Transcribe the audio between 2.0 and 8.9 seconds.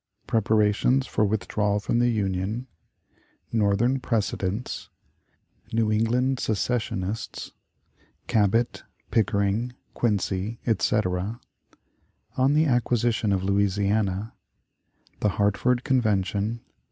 Union. Northern Precedents. New England Secessionists. Cabot,